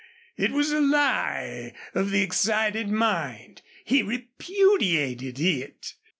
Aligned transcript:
It 0.35 0.49
was 0.49 0.71
a 0.71 0.81
lie 0.81 1.73
of 1.93 2.09
the 2.09 2.23
excited 2.23 2.89
mind. 2.89 3.61
He 3.85 4.01
repudiated 4.01 5.39
it. 5.39 5.93